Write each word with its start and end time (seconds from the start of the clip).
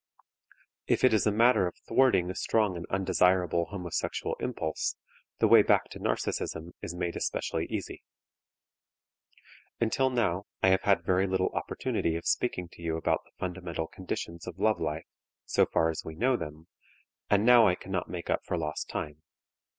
If 0.87 1.03
it 1.03 1.13
is 1.13 1.27
a 1.27 1.31
matter 1.31 1.67
of 1.67 1.75
thwarting 1.87 2.31
a 2.31 2.35
strong 2.35 2.75
and 2.75 2.87
undesirable 2.89 3.65
homosexual 3.65 4.33
impulse, 4.39 4.95
the 5.37 5.47
way 5.47 5.61
back 5.61 5.89
to 5.91 5.99
narcism 5.99 6.71
is 6.81 6.95
made 6.95 7.15
especially 7.15 7.67
easy. 7.67 8.01
Until 9.79 10.09
now 10.09 10.45
I 10.63 10.69
have 10.69 10.81
had 10.81 11.03
very 11.05 11.27
little 11.27 11.51
opportunity 11.53 12.15
of 12.15 12.25
speaking 12.25 12.67
to 12.71 12.81
you 12.81 12.97
about 12.97 13.19
the 13.25 13.31
fundamental 13.37 13.85
conditions 13.85 14.47
of 14.47 14.57
love 14.57 14.81
life, 14.81 15.05
so 15.45 15.67
far 15.67 15.91
as 15.91 16.01
we 16.03 16.15
know 16.15 16.35
them, 16.35 16.65
and 17.29 17.45
now 17.45 17.67
I 17.67 17.75
cannot 17.75 18.09
make 18.09 18.31
up 18.31 18.41
for 18.43 18.57
lost 18.57 18.89
time. 18.89 19.21